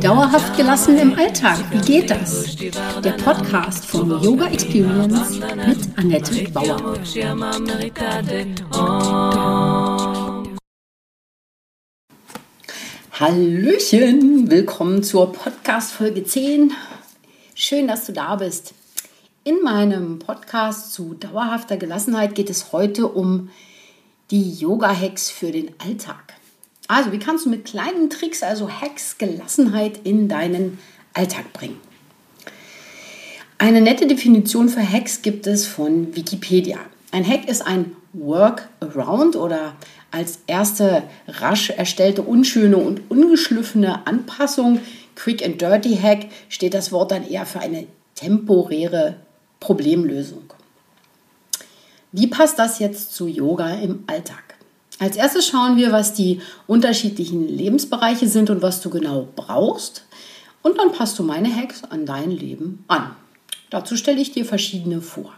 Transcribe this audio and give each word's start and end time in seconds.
Dauerhaft 0.00 0.56
gelassen 0.56 0.96
im 0.96 1.12
Alltag, 1.12 1.58
wie 1.70 1.80
geht 1.80 2.10
das? 2.10 2.56
Der 2.56 3.12
Podcast 3.22 3.84
von 3.84 4.08
Yoga 4.22 4.46
Experience 4.46 5.38
mit 5.38 5.98
Annette 5.98 6.50
Bauer. 6.52 6.94
Hallöchen, 13.12 14.50
willkommen 14.50 15.02
zur 15.02 15.34
Podcast 15.34 15.92
Folge 15.92 16.24
10. 16.24 16.72
Schön, 17.54 17.88
dass 17.88 18.06
du 18.06 18.14
da 18.14 18.36
bist. 18.36 18.72
In 19.44 19.62
meinem 19.62 20.18
Podcast 20.18 20.94
zu 20.94 21.12
dauerhafter 21.12 21.76
Gelassenheit 21.76 22.34
geht 22.34 22.48
es 22.48 22.72
heute 22.72 23.06
um 23.06 23.50
die 24.30 24.52
Yoga-Hacks 24.54 25.30
für 25.30 25.52
den 25.52 25.70
Alltag. 25.78 26.34
Also, 26.86 27.12
wie 27.12 27.18
kannst 27.18 27.46
du 27.46 27.50
mit 27.50 27.64
kleinen 27.64 28.10
Tricks, 28.10 28.42
also 28.42 28.70
Hacks, 28.70 29.18
Gelassenheit 29.18 30.00
in 30.04 30.28
deinen 30.28 30.78
Alltag 31.14 31.52
bringen? 31.52 31.80
Eine 33.58 33.80
nette 33.80 34.06
Definition 34.06 34.68
für 34.68 34.88
Hacks 34.88 35.22
gibt 35.22 35.46
es 35.46 35.66
von 35.66 36.14
Wikipedia. 36.14 36.78
Ein 37.10 37.26
Hack 37.26 37.48
ist 37.48 37.66
ein 37.66 37.96
Workaround 38.12 39.36
oder 39.36 39.74
als 40.10 40.40
erste 40.46 41.02
rasch 41.26 41.70
erstellte, 41.70 42.22
unschöne 42.22 42.76
und 42.76 43.10
ungeschliffene 43.10 44.06
Anpassung, 44.06 44.80
Quick 45.16 45.44
and 45.44 45.60
Dirty 45.60 45.96
Hack, 45.96 46.26
steht 46.48 46.74
das 46.74 46.92
Wort 46.92 47.10
dann 47.10 47.28
eher 47.28 47.46
für 47.46 47.60
eine 47.60 47.86
temporäre 48.14 49.16
Problemlösung. 49.60 50.47
Wie 52.18 52.26
passt 52.26 52.58
das 52.58 52.80
jetzt 52.80 53.14
zu 53.14 53.28
Yoga 53.28 53.74
im 53.74 54.02
Alltag? 54.08 54.56
Als 54.98 55.14
erstes 55.14 55.46
schauen 55.46 55.76
wir, 55.76 55.92
was 55.92 56.14
die 56.14 56.40
unterschiedlichen 56.66 57.46
Lebensbereiche 57.46 58.26
sind 58.26 58.50
und 58.50 58.60
was 58.60 58.80
du 58.80 58.90
genau 58.90 59.28
brauchst. 59.36 60.04
Und 60.62 60.78
dann 60.78 60.90
passt 60.90 61.16
du 61.20 61.22
meine 61.22 61.54
Hacks 61.54 61.84
an 61.84 62.06
dein 62.06 62.32
Leben 62.32 62.82
an. 62.88 63.14
Dazu 63.70 63.96
stelle 63.96 64.20
ich 64.20 64.32
dir 64.32 64.44
verschiedene 64.44 65.00
vor. 65.00 65.32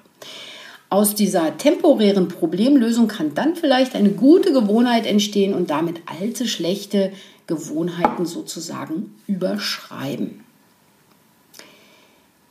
Aus 0.89 1.14
dieser 1.14 1.58
temporären 1.58 2.28
Problemlösung 2.28 3.08
kann 3.08 3.34
dann 3.34 3.56
vielleicht 3.56 3.95
eine 3.95 4.12
gute 4.12 4.51
Gewohnheit 4.51 5.05
entstehen 5.05 5.53
und 5.53 5.69
damit 5.69 6.01
alte, 6.06 6.48
schlechte 6.48 7.12
Gewohnheiten 7.47 8.25
sozusagen 8.25 9.14
überschreiben. 9.27 10.42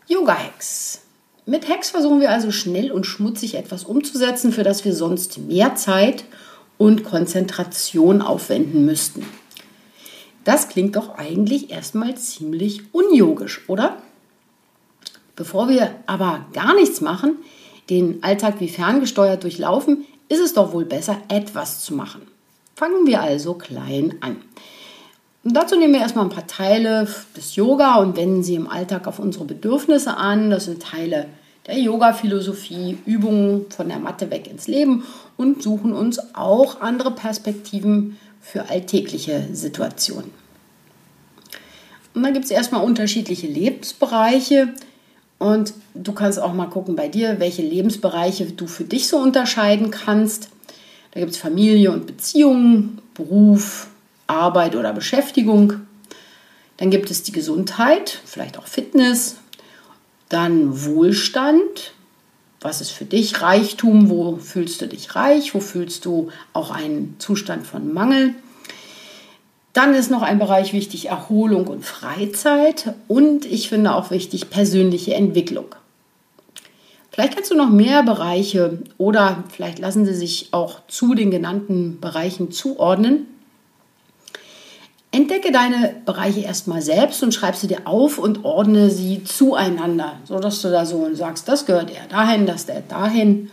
Yoga-Hacks. 0.07 1.08
Mit 1.49 1.67
Hacks 1.67 1.89
versuchen 1.89 2.21
wir 2.21 2.29
also 2.29 2.51
schnell 2.51 2.91
und 2.91 3.07
schmutzig 3.07 3.55
etwas 3.55 3.83
umzusetzen, 3.83 4.51
für 4.51 4.61
das 4.61 4.85
wir 4.85 4.93
sonst 4.93 5.39
mehr 5.39 5.73
Zeit 5.73 6.23
und 6.77 7.03
Konzentration 7.03 8.21
aufwenden 8.21 8.85
müssten. 8.85 9.25
Das 10.43 10.69
klingt 10.69 10.95
doch 10.95 11.17
eigentlich 11.17 11.71
erstmal 11.71 12.13
ziemlich 12.13 12.93
unyogisch, 12.93 13.67
oder? 13.67 13.97
Bevor 15.35 15.69
wir 15.69 15.95
aber 16.05 16.45
gar 16.53 16.75
nichts 16.75 17.01
machen, 17.01 17.37
den 17.89 18.23
Alltag 18.23 18.59
wie 18.59 18.69
ferngesteuert 18.69 19.41
durchlaufen, 19.41 20.05
ist 20.27 20.41
es 20.41 20.53
doch 20.53 20.71
wohl 20.71 20.85
besser, 20.85 21.17
etwas 21.29 21.81
zu 21.81 21.95
machen. 21.95 22.21
Fangen 22.75 23.07
wir 23.07 23.23
also 23.23 23.55
klein 23.55 24.13
an. 24.21 24.37
Und 25.43 25.55
dazu 25.55 25.75
nehmen 25.75 25.93
wir 25.93 26.01
erstmal 26.01 26.25
ein 26.25 26.31
paar 26.31 26.45
Teile 26.45 27.07
des 27.35 27.55
Yoga 27.55 27.95
und 27.95 28.17
wenden 28.17 28.43
sie 28.43 28.53
im 28.53 28.69
Alltag 28.69 29.07
auf 29.07 29.17
unsere 29.17 29.45
Bedürfnisse 29.45 30.15
an. 30.15 30.51
Das 30.51 30.65
sind 30.65 30.83
Teile 30.83 31.25
der 31.69 31.77
Yoga-Philosophie, 31.77 32.97
Übungen 33.05 33.67
von 33.69 33.89
der 33.89 33.99
Matte 33.99 34.31
weg 34.31 34.47
ins 34.47 34.67
Leben 34.67 35.03
und 35.37 35.61
suchen 35.61 35.93
uns 35.93 36.19
auch 36.33 36.81
andere 36.81 37.11
Perspektiven 37.11 38.17
für 38.41 38.69
alltägliche 38.69 39.47
Situationen. 39.53 40.31
Und 42.15 42.23
dann 42.23 42.33
gibt 42.33 42.45
es 42.45 42.51
erstmal 42.51 42.83
unterschiedliche 42.83 43.45
Lebensbereiche 43.45 44.73
und 45.37 45.73
du 45.93 46.11
kannst 46.11 46.41
auch 46.41 46.53
mal 46.53 46.65
gucken 46.65 46.95
bei 46.95 47.07
dir, 47.07 47.39
welche 47.39 47.61
Lebensbereiche 47.61 48.45
du 48.47 48.65
für 48.65 48.83
dich 48.83 49.07
so 49.07 49.17
unterscheiden 49.17 49.91
kannst. 49.91 50.49
Da 51.11 51.19
gibt 51.19 51.33
es 51.33 51.37
Familie 51.37 51.91
und 51.91 52.07
Beziehungen, 52.07 52.99
Beruf, 53.13 53.87
Arbeit 54.25 54.75
oder 54.75 54.91
Beschäftigung. 54.91 55.73
Dann 56.77 56.89
gibt 56.89 57.11
es 57.11 57.21
die 57.21 57.31
Gesundheit, 57.31 58.19
vielleicht 58.25 58.57
auch 58.57 58.65
Fitness, 58.65 59.35
dann 60.29 60.85
Wohlstand. 60.85 61.93
Was 62.61 62.81
ist 62.81 62.91
für 62.91 63.05
dich 63.05 63.41
Reichtum? 63.41 64.09
Wo 64.09 64.37
fühlst 64.37 64.81
du 64.81 64.87
dich 64.87 65.15
reich? 65.15 65.53
Wo 65.55 65.59
fühlst 65.59 66.05
du 66.05 66.29
auch 66.53 66.71
einen 66.71 67.15
Zustand 67.19 67.65
von 67.65 67.93
Mangel? 67.93 68.35
Dann 69.73 69.93
ist 69.93 70.11
noch 70.11 70.21
ein 70.21 70.39
Bereich 70.39 70.73
wichtig, 70.73 71.07
Erholung 71.07 71.67
und 71.67 71.85
Freizeit. 71.85 72.93
Und 73.07 73.45
ich 73.45 73.69
finde 73.69 73.93
auch 73.93 74.11
wichtig, 74.11 74.49
persönliche 74.49 75.13
Entwicklung. 75.13 75.75
Vielleicht 77.11 77.35
kannst 77.35 77.51
du 77.51 77.55
noch 77.55 77.69
mehr 77.69 78.03
Bereiche 78.03 78.79
oder 78.97 79.43
vielleicht 79.51 79.79
lassen 79.79 80.05
sie 80.05 80.13
sich 80.13 80.49
auch 80.51 80.79
zu 80.87 81.15
den 81.15 81.31
genannten 81.31 81.99
Bereichen 81.99 82.51
zuordnen. 82.51 83.27
Entdecke 85.11 85.51
deine 85.51 85.95
Bereiche 86.05 86.41
erstmal 86.41 86.83
selbst 86.83 87.23
und 87.23 87.33
schreib 87.33 87.55
sie 87.55 87.67
dir 87.67 87.87
auf 87.87 88.19
und 88.19 88.45
ordne 88.45 88.91
sie 88.91 89.23
zueinander, 89.23 90.17
sodass 90.23 90.61
du 90.61 90.69
da 90.69 90.85
so 90.85 91.13
sagst, 91.15 91.47
das 91.47 91.65
gehört 91.65 91.89
eher 91.89 92.05
dahin, 92.09 92.45
das 92.45 92.67
gehört 92.67 92.91
dahin. 92.91 93.49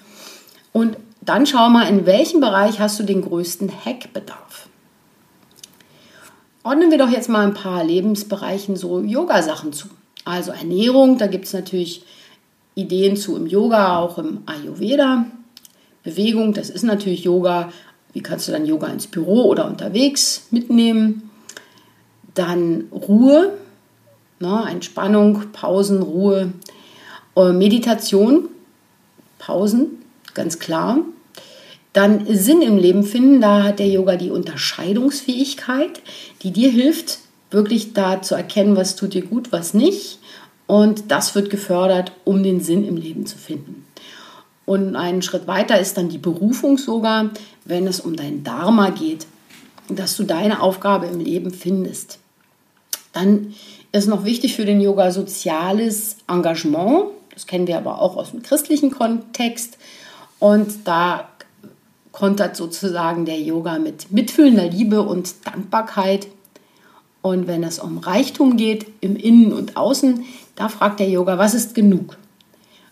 Und 0.73 0.99
dann 1.23 1.47
schau 1.47 1.71
mal, 1.71 1.89
in 1.89 2.05
welchem 2.05 2.41
Bereich 2.41 2.79
hast 2.79 3.01
du 3.01 3.05
den 3.05 3.23
größten 3.23 3.73
Hackbedarf. 3.85 4.69
Ordnen 6.63 6.91
wir 6.91 6.99
doch 6.99 7.09
jetzt 7.09 7.29
mal 7.29 7.47
ein 7.47 7.55
paar 7.55 7.83
Lebensbereichen 7.85 8.77
so 8.77 9.01
Yoga-Sachen 9.01 9.73
zu. 9.73 9.89
Also 10.25 10.51
Ernährung, 10.51 11.17
da 11.17 11.27
gibt 11.27 11.47
es 11.47 11.53
natürlich 11.53 12.05
Ideen 12.75 13.17
zu 13.17 13.37
im 13.37 13.47
Yoga, 13.47 13.99
auch 13.99 14.19
im 14.19 14.43
Ayurveda. 14.45 15.27
Bewegung, 16.03 16.53
das 16.53 16.69
ist 16.69 16.83
natürlich 16.83 17.25
Yoga. 17.25 17.73
Wie 18.13 18.21
kannst 18.21 18.47
du 18.47 18.53
dann 18.53 18.67
Yoga 18.67 18.89
ins 18.89 19.07
Büro 19.07 19.45
oder 19.45 19.67
unterwegs 19.67 20.49
mitnehmen? 20.51 21.26
Dann 22.37 22.85
Ruhe, 22.93 23.55
ne, 24.39 24.67
Entspannung, 24.71 25.51
Pausen, 25.53 26.03
Ruhe, 26.03 26.53
äh, 27.37 27.53
Meditation, 27.53 28.49
Pausen, 29.39 30.03
ganz 30.35 30.61
klar. 30.61 30.99
Dann 31.93 32.27
Sinn 32.29 32.63
im 32.63 32.77
Leben 32.77 33.03
finden, 33.03 33.41
da 33.41 33.65
hat 33.65 33.79
der 33.79 33.89
Yoga 33.89 34.17
die 34.17 34.31
Unterscheidungsfähigkeit, 34.31 36.03
die 36.43 36.53
dir 36.53 36.71
hilft, 36.71 37.19
wirklich 37.51 37.95
da 37.95 38.21
zu 38.23 38.35
erkennen, 38.35 38.77
was 38.77 38.97
tut 38.97 39.15
dir 39.15 39.25
gut, 39.25 39.51
was 39.51 39.73
nicht. 39.73 40.19
Und 40.67 41.11
das 41.11 41.35
wird 41.35 41.49
gefördert, 41.49 42.13
um 42.25 42.43
den 42.43 42.61
Sinn 42.61 42.87
im 42.87 42.97
Leben 42.97 43.25
zu 43.25 43.39
finden. 43.39 43.87
Und 44.67 44.97
einen 44.97 45.23
Schritt 45.23 45.47
weiter 45.47 45.79
ist 45.79 45.97
dann 45.97 46.09
die 46.09 46.19
Berufung 46.19 46.77
sogar, 46.77 47.31
wenn 47.65 47.87
es 47.87 48.01
um 48.01 48.17
dein 48.17 48.43
Dharma 48.43 48.91
geht, 48.91 49.27
dass 49.89 50.17
du 50.17 50.25
deine 50.25 50.61
Aufgabe 50.61 51.07
im 51.07 51.21
Leben 51.21 51.53
findest. 51.53 52.19
Dann 53.17 53.55
ist 53.93 54.09
noch 54.09 54.27
wichtig 54.27 54.55
für 54.55 54.67
den 54.67 54.79
Yoga 54.79 55.11
soziales 55.11 56.19
Engagement. 56.29 57.07
Das 57.33 57.47
kennen 57.47 57.67
wir 57.67 57.79
aber 57.79 58.03
auch 58.03 58.17
aus 58.17 58.33
dem 58.33 58.43
christlichen 58.43 58.91
Kontext. 58.91 59.79
Und 60.39 60.87
da 60.87 61.27
kontert 62.13 62.57
sozusagen 62.57 63.25
der 63.25 63.41
Yoga 63.41 63.79
mit 63.79 64.13
mitfühlender 64.13 64.69
Liebe 64.69 65.01
und 65.01 65.47
Dankbarkeit. 65.47 66.27
Und 67.23 67.47
wenn 67.47 67.65
es 67.65 67.79
um 67.79 67.99
Reichtum 67.99 68.59
geht, 68.59 68.87
im 69.01 69.17
Innen 69.17 69.55
und 69.55 69.79
Außen, 69.79 70.25
da 70.55 70.69
fragt 70.69 71.01
der 71.01 71.09
Yoga, 71.09 71.39
was 71.39 71.55
ist 71.55 71.75
genug? 71.75 72.19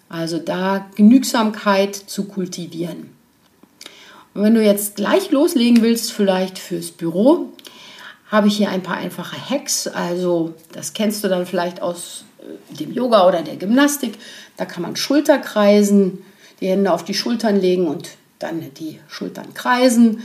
Also 0.09 0.39
da 0.39 0.87
Genügsamkeit 0.95 1.95
zu 1.95 2.25
kultivieren. 2.25 3.11
Und 4.33 4.43
wenn 4.43 4.55
du 4.55 4.65
jetzt 4.65 4.97
gleich 4.97 5.31
loslegen 5.31 5.83
willst, 5.83 6.13
vielleicht 6.13 6.59
fürs 6.59 6.91
Büro, 6.93 7.51
habe 8.34 8.48
ich 8.48 8.57
hier 8.57 8.69
ein 8.69 8.83
paar 8.83 8.97
einfache 8.97 9.36
Hacks. 9.51 9.86
Also 9.86 10.54
das 10.72 10.92
kennst 10.92 11.22
du 11.22 11.28
dann 11.28 11.47
vielleicht 11.47 11.81
aus 11.81 12.25
äh, 12.41 12.75
dem 12.75 12.92
Yoga 12.92 13.27
oder 13.28 13.42
der 13.42 13.57
Gymnastik. 13.57 14.19
Da 14.57 14.65
kann 14.65 14.83
man 14.83 14.97
Schulterkreisen, 14.97 16.25
die 16.60 16.69
Hände 16.69 16.92
auf 16.92 17.04
die 17.04 17.15
Schultern 17.15 17.60
legen 17.60 17.86
und 17.86 18.10
dann 18.41 18.75
die 18.75 18.98
Schultern 19.09 19.54
kreisen. 19.54 20.22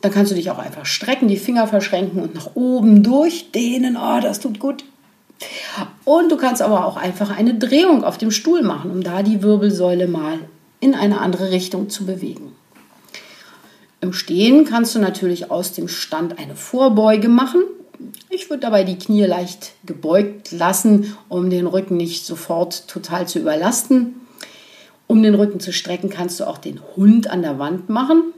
Dann 0.00 0.12
kannst 0.12 0.32
du 0.32 0.36
dich 0.36 0.50
auch 0.50 0.58
einfach 0.58 0.84
strecken, 0.84 1.28
die 1.28 1.36
Finger 1.36 1.68
verschränken 1.68 2.20
und 2.20 2.34
nach 2.34 2.50
oben 2.54 3.02
durchdehnen. 3.02 3.96
Oh, 3.96 4.20
das 4.20 4.40
tut 4.40 4.58
gut. 4.58 4.84
Und 6.04 6.30
du 6.30 6.36
kannst 6.36 6.60
aber 6.60 6.86
auch 6.86 6.96
einfach 6.96 7.36
eine 7.36 7.54
Drehung 7.54 8.04
auf 8.04 8.18
dem 8.18 8.30
Stuhl 8.30 8.62
machen, 8.62 8.90
um 8.90 9.02
da 9.02 9.22
die 9.22 9.42
Wirbelsäule 9.42 10.08
mal 10.08 10.40
in 10.80 10.94
eine 10.94 11.20
andere 11.20 11.50
Richtung 11.50 11.88
zu 11.88 12.04
bewegen. 12.04 12.52
Im 14.04 14.12
Stehen 14.12 14.66
kannst 14.66 14.94
du 14.94 14.98
natürlich 14.98 15.50
aus 15.50 15.72
dem 15.72 15.88
Stand 15.88 16.38
eine 16.38 16.56
Vorbeuge 16.56 17.30
machen. 17.30 17.62
Ich 18.28 18.50
würde 18.50 18.60
dabei 18.60 18.84
die 18.84 18.98
Knie 18.98 19.24
leicht 19.24 19.72
gebeugt 19.86 20.52
lassen, 20.52 21.16
um 21.30 21.48
den 21.48 21.66
Rücken 21.66 21.96
nicht 21.96 22.26
sofort 22.26 22.86
total 22.86 23.26
zu 23.26 23.38
überlasten. 23.38 24.16
Um 25.06 25.22
den 25.22 25.34
Rücken 25.34 25.58
zu 25.58 25.72
strecken, 25.72 26.10
kannst 26.10 26.38
du 26.38 26.46
auch 26.46 26.58
den 26.58 26.80
Hund 26.96 27.30
an 27.30 27.40
der 27.40 27.58
Wand 27.58 27.88
machen. 27.88 28.34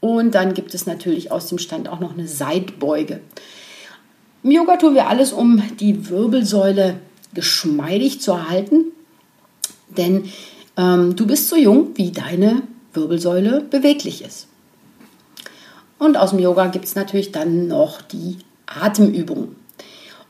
Und 0.00 0.34
dann 0.34 0.52
gibt 0.52 0.74
es 0.74 0.84
natürlich 0.84 1.32
aus 1.32 1.46
dem 1.46 1.56
Stand 1.56 1.88
auch 1.88 2.00
noch 2.00 2.12
eine 2.12 2.28
Seitbeuge. 2.28 3.20
Im 4.42 4.50
Yoga 4.50 4.76
tun 4.76 4.94
wir 4.94 5.08
alles, 5.08 5.32
um 5.32 5.62
die 5.80 6.10
Wirbelsäule 6.10 6.96
geschmeidig 7.32 8.20
zu 8.20 8.32
erhalten. 8.32 8.92
Denn 9.96 10.24
ähm, 10.76 11.16
du 11.16 11.26
bist 11.26 11.48
so 11.48 11.56
jung, 11.56 11.92
wie 11.94 12.10
deine 12.10 12.64
Wirbelsäule 12.92 13.62
beweglich 13.62 14.22
ist. 14.22 14.48
Und 16.04 16.18
aus 16.18 16.30
dem 16.30 16.38
Yoga 16.38 16.66
gibt 16.66 16.84
es 16.84 16.96
natürlich 16.96 17.32
dann 17.32 17.66
noch 17.66 18.02
die 18.02 18.36
Atemübungen. 18.66 19.56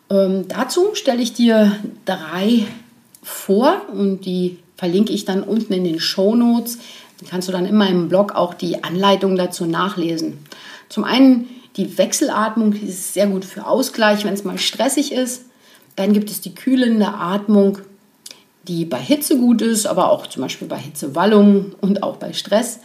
Ähm, 0.09 0.47
dazu 0.47 0.95
stelle 0.95 1.21
ich 1.21 1.33
dir 1.33 1.75
drei 2.05 2.65
vor 3.25 3.83
und 3.93 4.25
die 4.25 4.59
verlinke 4.77 5.13
ich 5.13 5.25
dann 5.25 5.43
unten 5.43 5.73
in 5.73 5.83
den 5.83 5.99
Show 5.99 6.37
Notes. 6.37 6.79
Die 7.21 7.25
kannst 7.25 7.49
du 7.49 7.53
dann 7.53 7.67
in 7.67 7.75
meinem 7.75 8.09
Blog 8.09 8.37
auch 8.37 8.55
die 8.55 8.85
Anleitung 8.85 9.35
dazu 9.35 9.67
nachlesen. 9.67 10.39
Zum 10.89 11.03
einen 11.03 11.49
die 11.77 11.99
Wechselatmung, 11.99 12.71
die 12.75 12.87
ist 12.87 13.13
sehr 13.13 13.27
gut 13.27 13.45
für 13.45 13.67
Ausgleich, 13.67 14.25
wenn 14.25 14.35
es 14.35 14.45
mal 14.45 14.59
stressig 14.59 15.11
ist. 15.11 15.47
Dann 15.97 16.13
gibt 16.13 16.31
es 16.31 16.41
die 16.41 16.55
kühlende 16.55 17.09
Atmung, 17.09 17.79
die 18.69 18.85
bei 18.85 19.01
Hitze 19.01 19.39
gut 19.39 19.61
ist, 19.61 19.87
aber 19.87 20.13
auch 20.13 20.29
zum 20.29 20.43
Beispiel 20.43 20.69
bei 20.69 20.79
Hitzewallung 20.79 21.73
und 21.81 22.05
auch 22.05 22.19
bei 22.19 22.33
Stress. 22.33 22.79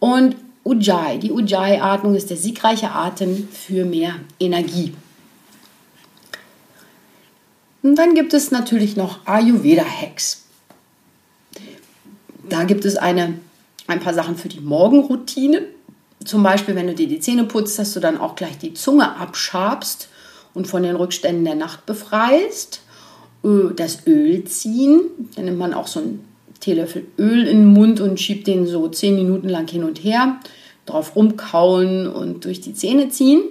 Und 0.00 0.36
Ujjayi, 0.64 1.18
die 1.18 1.32
Ujjayi-Atmung 1.32 2.14
ist 2.14 2.30
der 2.30 2.36
siegreiche 2.36 2.90
Atem 2.90 3.48
für 3.48 3.84
mehr 3.84 4.14
Energie. 4.38 4.94
Und 7.82 7.96
dann 7.96 8.14
gibt 8.14 8.34
es 8.34 8.50
natürlich 8.50 8.96
noch 8.96 9.26
Ayurveda-Hacks. 9.26 10.44
Da 12.48 12.64
gibt 12.64 12.84
es 12.84 12.96
eine, 12.96 13.38
ein 13.86 14.00
paar 14.00 14.12
Sachen 14.12 14.36
für 14.36 14.48
die 14.48 14.60
Morgenroutine. 14.60 15.62
Zum 16.24 16.42
Beispiel, 16.42 16.74
wenn 16.74 16.88
du 16.88 16.94
dir 16.94 17.08
die 17.08 17.20
Zähne 17.20 17.44
putzt, 17.44 17.78
dass 17.78 17.94
du 17.94 18.00
dann 18.00 18.18
auch 18.18 18.34
gleich 18.34 18.58
die 18.58 18.74
Zunge 18.74 19.16
abschabst 19.16 20.08
und 20.52 20.66
von 20.66 20.82
den 20.82 20.96
Rückständen 20.96 21.44
der 21.44 21.54
Nacht 21.54 21.86
befreist. 21.86 22.82
Das 23.42 24.06
Öl 24.06 24.44
ziehen, 24.44 25.00
dann 25.34 25.46
nimmt 25.46 25.58
man 25.58 25.72
auch 25.72 25.86
so 25.86 26.00
einen 26.00 26.29
Teelöffel 26.60 27.06
Öl 27.18 27.46
in 27.46 27.58
den 27.58 27.66
Mund 27.66 28.00
und 28.00 28.20
schiebt 28.20 28.46
den 28.46 28.66
so 28.66 28.88
zehn 28.88 29.16
Minuten 29.16 29.48
lang 29.48 29.68
hin 29.68 29.84
und 29.84 30.04
her, 30.04 30.38
drauf 30.86 31.16
rumkauen 31.16 32.06
und 32.06 32.44
durch 32.44 32.60
die 32.60 32.74
Zähne 32.74 33.08
ziehen. 33.08 33.42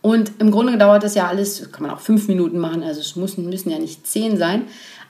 Und 0.00 0.32
im 0.38 0.50
Grunde 0.50 0.78
dauert 0.78 1.02
das 1.02 1.14
ja 1.14 1.26
alles, 1.26 1.70
kann 1.72 1.82
man 1.82 1.90
auch 1.90 2.00
fünf 2.00 2.28
Minuten 2.28 2.58
machen, 2.58 2.82
also 2.82 3.00
es 3.00 3.16
müssen, 3.16 3.48
müssen 3.48 3.70
ja 3.70 3.78
nicht 3.78 4.06
zehn 4.06 4.36
sein, 4.36 4.62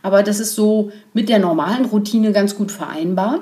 aber 0.03 0.23
das 0.23 0.41
ist 0.41 0.55
so 0.55 0.93
mit 1.12 1.29
der 1.29 1.38
normalen 1.38 1.85
Routine 1.85 2.32
ganz 2.32 2.55
gut 2.55 2.73
vereinbar. 2.73 3.41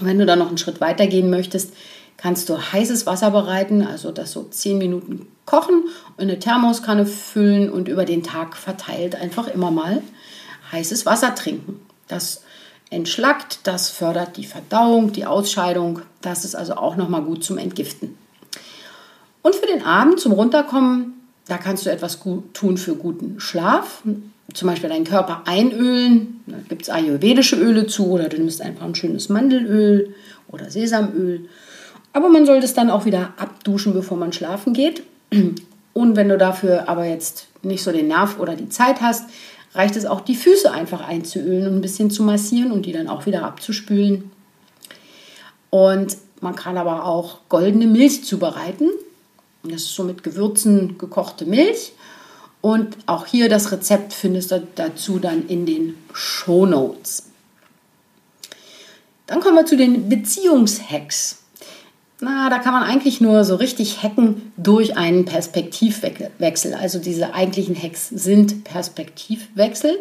Wenn 0.00 0.18
du 0.18 0.26
dann 0.26 0.38
noch 0.38 0.48
einen 0.48 0.58
Schritt 0.58 0.80
weiter 0.80 1.06
gehen 1.06 1.30
möchtest, 1.30 1.74
kannst 2.16 2.48
du 2.48 2.58
heißes 2.58 3.06
Wasser 3.06 3.30
bereiten, 3.30 3.82
also 3.82 4.10
das 4.10 4.32
so 4.32 4.44
zehn 4.50 4.78
Minuten 4.78 5.26
kochen, 5.46 5.84
in 6.18 6.24
eine 6.24 6.38
Thermoskanne 6.38 7.06
füllen 7.06 7.70
und 7.70 7.88
über 7.88 8.04
den 8.04 8.22
Tag 8.22 8.56
verteilt 8.56 9.14
einfach 9.14 9.48
immer 9.48 9.70
mal 9.70 10.02
heißes 10.72 11.06
Wasser 11.06 11.34
trinken. 11.34 11.80
Das 12.10 12.42
entschlackt, 12.90 13.60
das 13.64 13.90
fördert 13.90 14.36
die 14.36 14.44
Verdauung, 14.44 15.12
die 15.12 15.26
Ausscheidung. 15.26 16.02
Das 16.20 16.44
ist 16.44 16.54
also 16.54 16.74
auch 16.74 16.96
nochmal 16.96 17.22
gut 17.22 17.44
zum 17.44 17.56
Entgiften. 17.56 18.18
Und 19.42 19.54
für 19.54 19.66
den 19.66 19.84
Abend 19.84 20.20
zum 20.20 20.32
Runterkommen, 20.32 21.14
da 21.46 21.56
kannst 21.56 21.86
du 21.86 21.90
etwas 21.90 22.20
tun 22.52 22.76
für 22.76 22.94
guten 22.94 23.40
Schlaf. 23.40 24.02
Zum 24.52 24.68
Beispiel 24.68 24.90
deinen 24.90 25.04
Körper 25.04 25.42
einölen. 25.46 26.42
Da 26.46 26.56
gibt 26.68 26.82
es 26.82 26.90
ayurvedische 26.90 27.56
Öle 27.56 27.86
zu 27.86 28.08
oder 28.10 28.28
du 28.28 28.36
nimmst 28.36 28.60
einfach 28.60 28.84
ein 28.84 28.94
schönes 28.96 29.28
Mandelöl 29.28 30.14
oder 30.48 30.70
Sesamöl. 30.70 31.48
Aber 32.12 32.28
man 32.28 32.44
sollte 32.44 32.64
es 32.64 32.74
dann 32.74 32.90
auch 32.90 33.04
wieder 33.04 33.34
abduschen, 33.36 33.94
bevor 33.94 34.16
man 34.16 34.32
schlafen 34.32 34.72
geht. 34.72 35.04
Und 35.92 36.16
wenn 36.16 36.28
du 36.28 36.36
dafür 36.36 36.88
aber 36.88 37.04
jetzt 37.04 37.46
nicht 37.62 37.84
so 37.84 37.92
den 37.92 38.08
Nerv 38.08 38.40
oder 38.40 38.56
die 38.56 38.68
Zeit 38.68 39.00
hast, 39.00 39.26
reicht 39.74 39.96
es 39.96 40.06
auch, 40.06 40.20
die 40.20 40.36
Füße 40.36 40.70
einfach 40.70 41.06
einzuölen 41.06 41.66
und 41.66 41.76
ein 41.76 41.80
bisschen 41.80 42.10
zu 42.10 42.22
massieren 42.22 42.72
und 42.72 42.86
die 42.86 42.92
dann 42.92 43.08
auch 43.08 43.26
wieder 43.26 43.44
abzuspülen. 43.44 44.30
Und 45.70 46.16
man 46.40 46.56
kann 46.56 46.76
aber 46.76 47.04
auch 47.04 47.40
goldene 47.48 47.86
Milch 47.86 48.24
zubereiten. 48.24 48.90
Das 49.62 49.82
ist 49.82 49.94
so 49.94 50.04
mit 50.04 50.22
Gewürzen 50.22 50.98
gekochte 50.98 51.44
Milch. 51.46 51.92
Und 52.60 52.96
auch 53.06 53.26
hier 53.26 53.48
das 53.48 53.72
Rezept 53.72 54.12
findest 54.12 54.50
du 54.50 54.66
dazu 54.74 55.18
dann 55.18 55.46
in 55.46 55.66
den 55.66 55.96
Show 56.12 56.66
Notes. 56.66 57.24
Dann 59.26 59.40
kommen 59.40 59.56
wir 59.56 59.66
zu 59.66 59.76
den 59.76 60.08
Beziehungshacks. 60.08 61.39
Na, 62.20 62.50
da 62.50 62.58
kann 62.58 62.74
man 62.74 62.82
eigentlich 62.82 63.20
nur 63.20 63.44
so 63.44 63.56
richtig 63.56 64.02
hacken 64.02 64.52
durch 64.56 64.96
einen 64.96 65.24
Perspektivwechsel. 65.24 66.74
Also 66.74 66.98
diese 66.98 67.34
eigentlichen 67.34 67.80
Hacks 67.80 68.08
sind 68.10 68.64
Perspektivwechsel, 68.64 69.98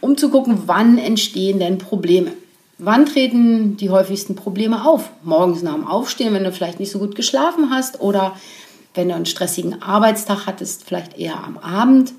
um 0.00 0.16
zu 0.16 0.30
gucken, 0.30 0.62
wann 0.66 0.96
entstehen 0.96 1.58
denn 1.58 1.78
Probleme. 1.78 2.32
Wann 2.78 3.06
treten 3.06 3.76
die 3.76 3.90
häufigsten 3.90 4.36
Probleme 4.36 4.86
auf? 4.86 5.10
Morgens 5.22 5.62
nach 5.62 5.74
dem 5.74 5.86
Aufstehen, 5.86 6.34
wenn 6.34 6.44
du 6.44 6.52
vielleicht 6.52 6.80
nicht 6.80 6.92
so 6.92 6.98
gut 6.98 7.14
geschlafen 7.14 7.70
hast 7.70 8.00
oder 8.00 8.36
wenn 8.94 9.08
du 9.08 9.14
einen 9.14 9.26
stressigen 9.26 9.82
Arbeitstag 9.82 10.46
hattest, 10.46 10.84
vielleicht 10.84 11.18
eher 11.18 11.42
am 11.42 11.58
Abend. 11.58 12.12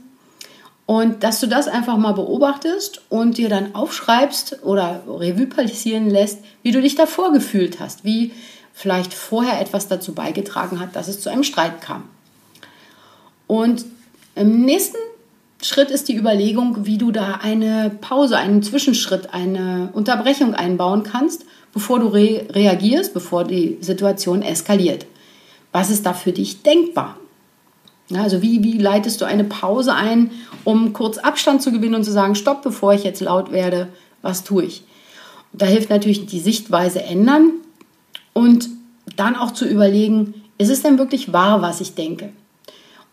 Und 0.87 1.23
dass 1.25 1.41
du 1.41 1.47
das 1.47 1.67
einfach 1.67 1.97
mal 1.97 2.13
beobachtest 2.13 3.01
und 3.09 3.37
dir 3.37 3.49
dann 3.49 3.75
aufschreibst 3.75 4.63
oder 4.63 5.03
Revue 5.05 5.45
passieren 5.45 6.09
lässt, 6.09 6.39
wie 6.63 6.71
du 6.71 6.81
dich 6.81 6.95
davor 6.95 7.33
gefühlt 7.33 7.81
hast, 7.81 8.05
wie 8.05 8.31
vielleicht 8.73 9.13
vorher 9.13 9.59
etwas 9.59 9.89
dazu 9.89 10.15
beigetragen 10.15 10.79
hat, 10.79 10.95
dass 10.95 11.09
es 11.09 11.19
zu 11.19 11.29
einem 11.29 11.43
Streit 11.43 11.81
kam. 11.81 12.03
Und 13.47 13.83
im 14.35 14.61
nächsten 14.61 14.97
Schritt 15.61 15.91
ist 15.91 16.07
die 16.07 16.15
Überlegung, 16.15 16.85
wie 16.85 16.97
du 16.97 17.11
da 17.11 17.39
eine 17.41 17.89
Pause, 17.99 18.37
einen 18.37 18.63
Zwischenschritt, 18.63 19.33
eine 19.33 19.89
Unterbrechung 19.91 20.53
einbauen 20.53 21.03
kannst, 21.03 21.43
bevor 21.73 21.99
du 21.99 22.07
re 22.07 22.45
reagierst, 22.49 23.13
bevor 23.13 23.43
die 23.43 23.77
Situation 23.81 24.41
eskaliert. 24.41 25.05
Was 25.73 25.89
ist 25.89 26.05
da 26.05 26.13
für 26.13 26.31
dich 26.31 26.63
denkbar? 26.63 27.17
Also 28.13 28.41
wie, 28.41 28.63
wie 28.63 28.77
leitest 28.77 29.21
du 29.21 29.25
eine 29.25 29.43
Pause 29.43 29.93
ein, 29.93 30.31
um 30.63 30.93
kurz 30.93 31.17
Abstand 31.17 31.61
zu 31.61 31.71
gewinnen 31.71 31.95
und 31.95 32.03
zu 32.03 32.11
sagen, 32.11 32.35
stopp, 32.35 32.61
bevor 32.61 32.93
ich 32.93 33.03
jetzt 33.03 33.21
laut 33.21 33.51
werde, 33.51 33.89
was 34.21 34.43
tue 34.43 34.63
ich? 34.63 34.83
Da 35.53 35.65
hilft 35.65 35.89
natürlich 35.89 36.25
die 36.25 36.39
Sichtweise 36.39 37.03
ändern 37.03 37.51
und 38.33 38.69
dann 39.15 39.35
auch 39.35 39.51
zu 39.51 39.65
überlegen, 39.65 40.35
ist 40.57 40.69
es 40.69 40.83
denn 40.83 40.97
wirklich 40.97 41.33
wahr, 41.33 41.61
was 41.61 41.81
ich 41.81 41.95
denke? 41.95 42.29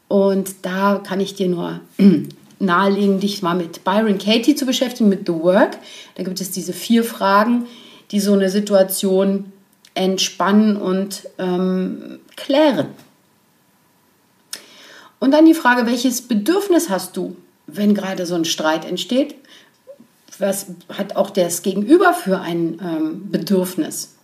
Und 0.08 0.54
da 0.62 1.00
kann 1.04 1.20
ich 1.20 1.34
dir 1.34 1.48
nur 1.48 1.80
nahelegen, 2.58 3.20
dich 3.20 3.42
mal 3.42 3.54
mit 3.54 3.84
Byron 3.84 4.18
Katie 4.18 4.54
zu 4.54 4.66
beschäftigen, 4.66 5.08
mit 5.08 5.26
The 5.26 5.34
Work. 5.34 5.78
Da 6.14 6.22
gibt 6.22 6.40
es 6.40 6.50
diese 6.50 6.72
vier 6.72 7.04
Fragen, 7.04 7.66
die 8.10 8.20
so 8.20 8.32
eine 8.32 8.50
Situation 8.50 9.52
entspannen 9.94 10.76
und 10.76 11.28
ähm, 11.38 12.20
klären. 12.36 12.88
Und 15.20 15.30
dann 15.30 15.46
die 15.46 15.54
Frage, 15.54 15.86
welches 15.86 16.22
Bedürfnis 16.22 16.90
hast 16.90 17.16
du, 17.16 17.36
wenn 17.66 17.94
gerade 17.94 18.26
so 18.26 18.34
ein 18.34 18.44
Streit 18.44 18.84
entsteht? 18.84 19.34
Was 20.38 20.66
hat 20.88 21.16
auch 21.16 21.30
das 21.30 21.62
Gegenüber 21.62 22.12
für 22.12 22.40
ein 22.40 22.80
ähm, 22.82 23.30
Bedürfnis? 23.30 24.16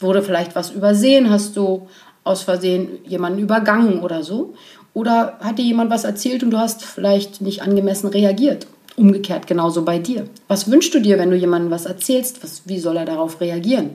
Wurde 0.00 0.22
vielleicht 0.22 0.54
was 0.54 0.70
übersehen? 0.70 1.30
Hast 1.30 1.56
du 1.56 1.88
aus 2.24 2.42
Versehen 2.42 2.98
jemanden 3.04 3.38
übergangen 3.38 4.00
oder 4.00 4.22
so? 4.22 4.54
Oder 4.94 5.38
hat 5.40 5.58
dir 5.58 5.64
jemand 5.64 5.90
was 5.90 6.04
erzählt 6.04 6.42
und 6.42 6.50
du 6.50 6.58
hast 6.58 6.84
vielleicht 6.84 7.40
nicht 7.40 7.62
angemessen 7.62 8.08
reagiert? 8.08 8.66
Umgekehrt 8.96 9.46
genauso 9.46 9.84
bei 9.84 9.98
dir. 9.98 10.28
Was 10.48 10.70
wünschst 10.70 10.92
du 10.92 11.00
dir, 11.00 11.18
wenn 11.18 11.30
du 11.30 11.36
jemandem 11.36 11.70
was 11.70 11.86
erzählst? 11.86 12.42
Was, 12.42 12.62
wie 12.64 12.80
soll 12.80 12.96
er 12.96 13.04
darauf 13.04 13.40
reagieren? 13.40 13.90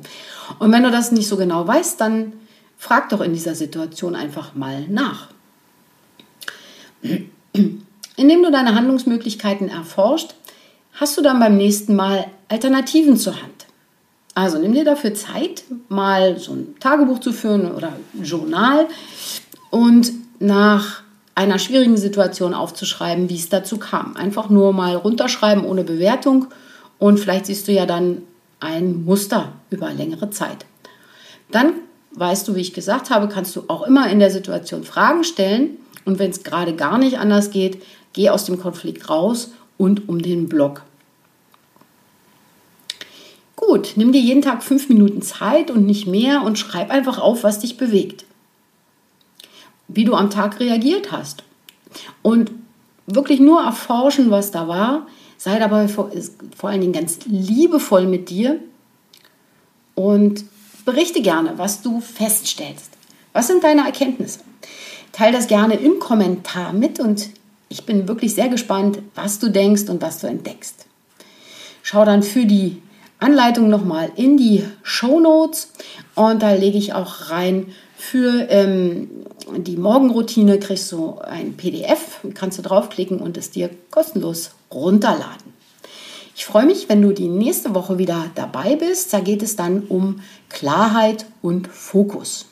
Und 0.60 0.72
wenn 0.72 0.84
du 0.84 0.92
das 0.92 1.12
nicht 1.12 1.28
so 1.28 1.36
genau 1.36 1.68
weißt, 1.68 2.00
dann 2.00 2.34
frag 2.78 3.10
doch 3.10 3.22
in 3.22 3.34
dieser 3.34 3.54
Situation 3.54 4.16
einfach 4.16 4.56
mal 4.56 4.88
nach. 4.88 5.28
Indem 8.16 8.44
du 8.44 8.52
deine 8.52 8.76
Handlungsmöglichkeiten 8.76 9.70
erforscht, 9.70 10.36
hast 10.94 11.18
du 11.18 11.22
dann 11.22 11.40
beim 11.40 11.58
nächsten 11.58 11.96
Mal 11.96 12.26
Alternativen 12.48 13.18
zur 13.18 13.34
Hand. 13.42 13.66
Also 14.36 14.58
nimm 14.58 14.74
dir 14.74 14.86
dafür 14.86 15.14
Zeit, 15.14 15.64
mal 15.90 16.40
so 16.40 16.54
ein 16.54 16.76
Tagebuch 16.80 17.20
zu 17.20 17.34
führen 17.34 17.72
oder 17.72 17.94
ein 18.14 18.24
Journal 18.24 18.88
und 19.70 20.12
nach 20.40 21.04
einer 21.36 21.60
schwierigen 21.60 21.98
Situation 21.98 22.54
aufzuschreiben, 22.54 23.30
wie 23.30 23.38
es 23.38 23.50
dazu 23.50 23.78
kam. 23.78 24.16
Einfach 24.16 24.50
nur 24.50 24.74
mal 24.74 24.96
runterschreiben 24.96 25.66
ohne 25.66 25.84
Bewertung 25.84 26.48
und 27.00 27.20
vielleicht 27.20 27.48
siehst 27.48 27.68
du 27.68 27.72
ja 27.72 27.86
dann 27.86 28.24
ein 28.60 29.04
Muster 29.06 29.54
über 29.70 29.92
längere 29.92 30.30
Zeit. 30.30 30.66
Dann 31.52 31.74
weißt 32.14 32.48
du, 32.48 32.56
wie 32.56 32.62
ich 32.62 32.74
gesagt 32.74 33.10
habe, 33.10 33.28
kannst 33.28 33.56
du 33.56 33.64
auch 33.68 33.86
immer 33.86 34.10
in 34.10 34.20
der 34.20 34.32
Situation 34.32 34.84
Fragen 34.84 35.24
stellen 35.24 35.78
und 36.06 36.20
wenn 36.20 36.32
es 36.32 36.44
gerade 36.44 36.76
gar 36.76 36.98
nicht 36.98 37.18
anders 37.18 37.52
geht, 37.52 37.82
geh 38.14 38.30
aus 38.30 38.46
dem 38.46 38.60
Konflikt 38.60 39.10
raus 39.10 39.52
und 39.78 40.08
um 40.08 40.22
den 40.22 40.48
Block. 40.48 40.84
Gut, 43.56 43.94
nimm 43.96 44.12
dir 44.12 44.22
jeden 44.22 44.42
Tag 44.42 44.64
fünf 44.64 44.90
Minuten 44.90 45.22
Zeit 45.22 45.72
und 45.72 45.86
nicht 45.86 46.06
mehr 46.06 46.44
und 46.44 46.60
schreib 46.60 46.90
einfach 46.92 47.18
auf, 47.18 47.44
was 47.44 47.60
dich 47.60 47.78
bewegt. 47.78 48.26
Wie 49.88 50.06
du 50.06 50.16
am 50.16 50.30
Tag 50.30 50.60
reagiert 50.60 51.12
hast. 51.12 51.44
Und 52.22 52.52
wirklich 53.06 53.40
nur 53.40 53.62
erforschen, 53.62 54.32
was 54.32 54.52
da 54.52 54.68
war. 54.68 55.08
Sei 55.38 55.60
dabei 55.60 55.88
vor, 55.88 56.12
vor 56.56 56.70
allen 56.70 56.82
Dingen 56.82 56.94
ganz 56.94 57.20
liebevoll 57.26 58.06
mit 58.06 58.30
dir 58.30 58.60
und 59.96 60.46
berichte 60.86 61.22
gerne, 61.22 61.54
was 61.58 61.82
du 61.82 62.00
feststellst. 62.02 62.92
Was 63.34 63.48
sind 63.48 63.64
deine 63.64 63.86
Erkenntnisse? 63.86 64.40
Teil 65.14 65.32
das 65.32 65.48
gerne 65.48 65.76
im 65.76 66.00
Kommentar 66.00 66.74
mit 66.74 67.00
und 67.00 67.30
ich 67.70 67.86
bin 67.86 68.08
wirklich 68.08 68.36
sehr 68.36 68.50
gespannt, 68.50 69.00
was 69.16 69.40
du 69.40 69.50
denkst 69.50 69.84
und 69.90 70.02
was 70.02 70.20
du 70.20 70.28
entdeckst. 70.28 70.86
Schau 71.82 72.04
dann 72.04 72.24
für 72.24 72.46
die 72.46 72.82
Anleitung 73.20 73.70
nochmal 73.70 74.12
in 74.16 74.38
die 74.38 74.66
Show 74.84 75.20
Notes 75.20 75.72
und 76.16 76.44
da 76.44 76.54
lege 76.54 76.78
ich 76.78 76.94
auch 76.94 77.30
rein 77.30 77.68
für 77.96 78.48
ähm, 78.50 79.10
die 79.56 79.78
Morgenroutine 79.78 80.60
kriegst 80.60 80.92
du 80.92 81.20
ein 81.20 81.56
PDF, 81.56 82.20
kannst 82.34 82.58
du 82.58 82.62
draufklicken 82.62 83.20
und 83.20 83.38
es 83.38 83.52
dir 83.52 83.70
kostenlos 83.92 84.52
runterladen. 84.72 85.54
Ich 86.36 86.46
freue 86.46 86.66
mich, 86.66 86.90
wenn 86.90 87.02
du 87.02 87.12
die 87.12 87.30
nächste 87.30 87.76
Woche 87.76 87.98
wieder 87.98 88.26
dabei 88.36 88.76
bist. 88.76 89.14
Da 89.14 89.20
geht 89.20 89.44
es 89.44 89.56
dann 89.56 89.84
um 89.84 90.22
Klarheit 90.50 91.28
und 91.42 91.68
Fokus. 91.68 92.48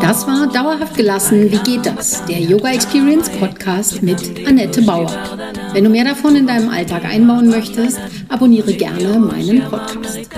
Das 0.00 0.26
war 0.26 0.50
Dauerhaft 0.50 0.96
gelassen. 0.96 1.52
Wie 1.52 1.58
geht 1.58 1.84
das? 1.84 2.24
Der 2.24 2.40
Yoga 2.40 2.70
Experience 2.72 3.28
Podcast 3.28 4.02
mit 4.02 4.46
Annette 4.46 4.80
Bauer. 4.82 5.12
Wenn 5.72 5.84
du 5.84 5.90
mehr 5.90 6.04
davon 6.04 6.34
in 6.36 6.46
deinem 6.46 6.70
Alltag 6.70 7.04
einbauen 7.04 7.48
möchtest, 7.50 8.00
abonniere 8.28 8.72
gerne 8.72 9.18
meinen 9.18 9.62
Podcast. 9.68 10.30